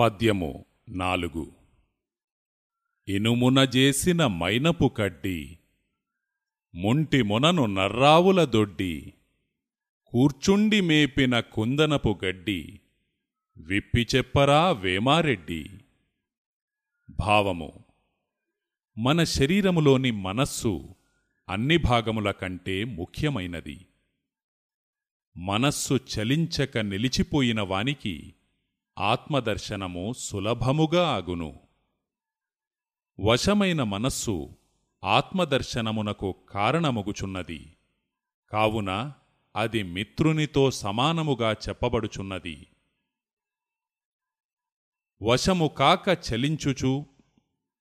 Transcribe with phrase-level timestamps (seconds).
[0.00, 1.52] పద్యము నాలుగు.
[3.08, 5.58] ఇనుమున జేసిన మైనపు కడ్డి
[6.74, 9.14] ముంటి మొనను నర్రావుల దొడ్డి
[10.06, 12.80] కూర్చుండి మేపిన కుందనపు గడ్డి
[13.56, 15.70] విప్పి చెప్పరా వేమారెడ్డి.
[17.10, 17.84] భావము
[18.98, 20.88] మన శరీరములోని మనస్సు
[21.48, 23.86] అన్ని భాగముల కంటే ముఖ్యమైనది.
[25.36, 28.34] మనస్సు చలించక నిలిచిపోయిన వానికి
[28.98, 31.60] ఆత్మదర్శనము సులభముగా అగును
[33.20, 34.56] వశమైన మనస్సు
[35.04, 37.76] ఆత్మదర్శనమునకు కారణముగుచున్నది.
[38.52, 39.12] కావున
[39.56, 42.66] అది మిత్రునితో సమానముగా చెప్పబడుచున్నది.
[45.22, 47.06] వశము కాక చలించుచు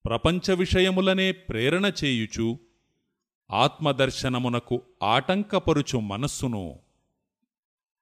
[0.05, 2.59] ప్రపంచ విషయములనే ప్రేరణ చేయుచు
[3.51, 6.79] ఆత్మదర్శనమునకు ఆటంకపరుచు మనస్సును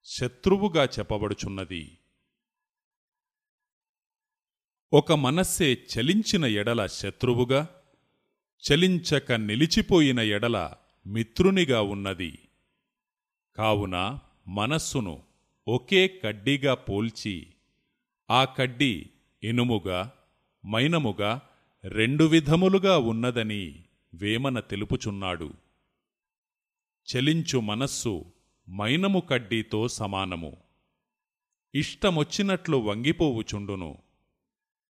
[0.04, 1.97] శత్రువుగా చెప్పబడుచున్నది.
[4.92, 7.68] ఒక మనస్సే చలించిన ఎడల శత్రువుగా
[8.72, 10.74] చలించక నిలిచిపోయిన ఎడల
[11.06, 12.38] మిత్రునిగా ఉన్నది.
[13.56, 15.22] కావున మనస్సును
[15.68, 17.46] ఒకే కడ్డీగా పోల్చి
[18.30, 19.06] ఆ కడ్డీ
[19.42, 20.12] ఇనుముగా
[20.66, 21.40] మైనముగా
[21.84, 23.82] రెండు విధములుగా ఉన్నదని
[24.14, 25.52] వేమన తెలుపుచున్నాడు.
[27.16, 28.24] చలించు మనస్సు
[28.70, 30.56] మైనము కడ్డీతో సమానము.
[31.74, 34.07] ఇష్టమొచ్చినట్లు వంగిపోవుచుండును.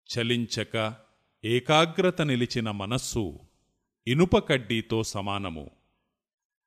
[0.06, 0.96] చలించక
[1.46, 3.40] ఏకాగ్రత నిలిచిన మనస్సు
[4.08, 5.72] ఇనుప కడ్డీతో సమానము.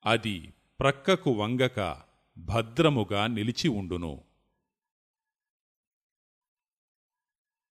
[0.06, 2.02] అది ప్రక్కకు వంగక
[2.38, 4.24] భద్రముగా నిలిచి ఉండును.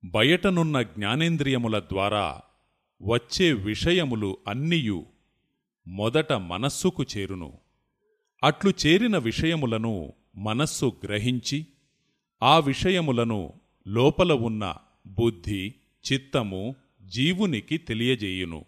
[0.05, 2.41] బయటనున్న జ్ఞానేంద్రియముల ద్వారా
[3.01, 5.05] వచ్చే విషయములు అన్నియు
[5.88, 7.57] మొదట మనస్సుకు చేరును.
[8.43, 11.67] అట్లు చేరిన విషయములను మనస్సు గ్రహించి
[12.43, 13.53] ఆ విషయములను
[13.88, 14.75] లోపల ఉన్న
[15.08, 15.73] బుద్ధి
[16.13, 18.66] చిత్తము జీవునికి తెలియజేయును.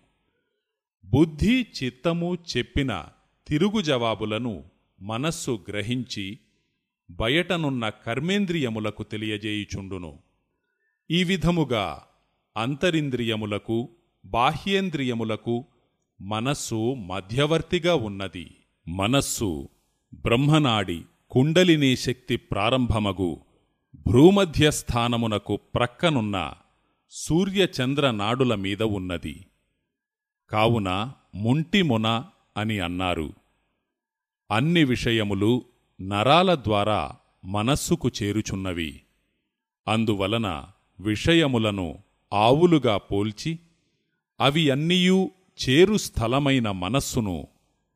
[1.05, 3.05] బుద్ధి చిత్తము చెప్పిన
[3.47, 4.63] తిరుగు జవాబులను
[5.01, 6.39] మనస్సు గ్రహించి
[7.11, 10.19] బయటనున్న కర్మేంద్రియములకు తెలియజేయుచుండును.
[11.11, 12.03] ఈ విధముగా
[12.57, 13.89] అంతరింద్రియములకు
[14.25, 15.65] బాహ్యేంద్రియములకు
[16.21, 18.51] మనస్సు మధ్యవర్తిగా ఉన్నది.
[18.87, 19.69] మనస్సు
[20.13, 23.48] బ్రహ్మనాడి కుండలినీ శక్తి ప్రారంభమగు.
[23.95, 26.53] భ్రూమధ్యస్థానమునకు ప్రక్కనున్న
[27.09, 29.45] సూర్యచంద్ర నాడుల మీద ఉన్నది.
[30.49, 32.25] కావున ముంటిమున
[32.57, 33.33] అని అన్నారు.
[34.51, 35.65] అన్ని విషయములు
[36.01, 39.01] నరాల ద్వారా మనస్సుకు చేరుచున్నవి.
[39.87, 40.65] అందువలన
[40.99, 41.99] విషయములను
[42.33, 43.59] ఆవులుగా పోల్చి
[44.39, 45.31] అవి అన్నియూ
[45.69, 47.47] చేరు స్థలమైన మనస్సును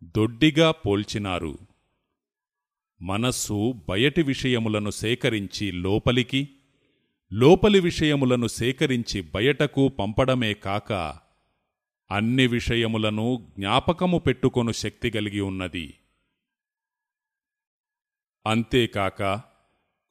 [0.03, 1.57] దొడ్డిగా పోల్చినారు.
[3.03, 6.49] మనస్సు బయటి విషయములను సేకరించి లోపలికి
[7.33, 10.93] లోపలి విషయములను సేకరించి బయటకు పంపడమే కాక
[12.11, 15.93] అన్ని విషయములను జ్ఞాపకము పెట్టుకొను శక్తి కలిగి ఉన్నది.
[18.47, 19.23] అంతేకాక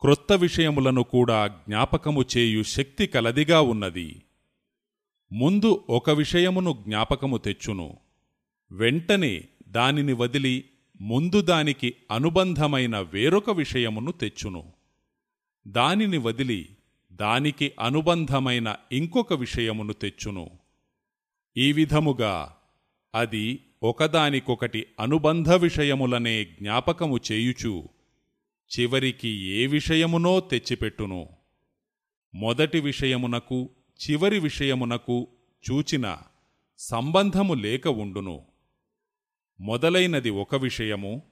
[0.01, 4.23] క్రొత్త విషయములను కూడా జ్ఞాపకము చేయు శక్తి కలదిగా ఉన్నది.
[5.33, 7.97] ముందు ఒక విషయమును జ్ఞాపకము తెచ్చును
[8.73, 10.65] వెంటనే దానిని వదిలి
[11.03, 14.73] ముందు దానికి అనుబంధమైన వేరొక విషయమును తెచ్చును.
[15.67, 16.77] దానిని వదిలి
[17.13, 20.51] దానికి అనుబంధమైన ఇంకొక విషయమును తెచ్చును.
[21.57, 22.57] ఈ విధముగా
[23.15, 27.89] అది ఒకదానికొకటి అనుబంధ విషయములనే జ్ఞాపకము చేయుచు
[28.81, 31.29] చివరికి ఏ విషయమునో తెచ్చిపెట్టును.
[32.35, 33.71] మొదటి విషయమునకు
[34.11, 35.29] చివరి విషయమునకు
[35.71, 36.17] చూచిన
[36.79, 38.52] సంబంధము లేక ఉండును.
[39.61, 41.23] మొదలైనది ఒక విషయము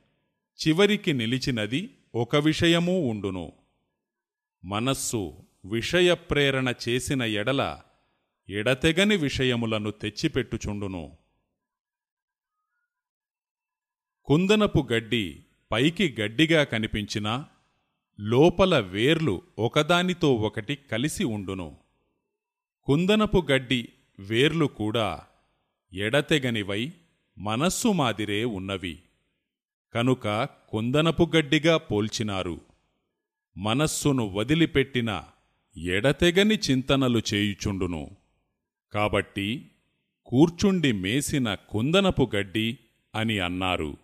[0.69, 3.53] చివరికి నిలిచినది ఒక విషయమూ ఉండును.
[4.65, 7.81] మనస్సు విషయప్రేరణ చేసిన ఎడల
[8.49, 11.17] ఎడతెగని విషయములను తెచ్చిపెట్టుచుండును.
[14.25, 17.47] కుందనపు గడ్డి పైకి గడ్డిగా కనిపించినా
[18.21, 21.77] లోపల వేర్లు ఒకదానితో ఒకటి కలిసి ఉండును.
[22.85, 23.89] కుందనపు గడ్డి
[24.19, 25.21] వేర్లు కూడా
[25.93, 26.93] ఎడతెగనివై
[27.41, 28.99] మనస్సు మాదిరే ఉన్నవి.
[29.95, 32.61] కనుక కుందనపు గడ్డిగా పోల్చినారు.
[33.57, 35.25] మనస్సును వదిలిపెట్టిన
[35.77, 38.11] ఎడతెగని చింతనలు చేయుచుండును.
[38.93, 39.71] కాబట్టి
[40.25, 42.79] కూర్చుండి మేసిన కుందనపు గడ్డి
[43.15, 43.97] అని అన్నారు.